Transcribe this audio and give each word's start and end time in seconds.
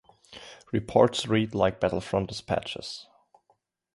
Reports 0.71 1.27
read 1.27 1.53
like 1.53 1.79
battlefront 1.79 2.27
despatches. 2.29 3.05